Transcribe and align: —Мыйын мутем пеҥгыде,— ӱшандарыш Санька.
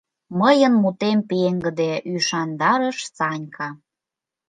—Мыйын 0.39 0.73
мутем 0.81 1.19
пеҥгыде,— 1.29 1.91
ӱшандарыш 2.13 2.99
Санька. 3.15 3.69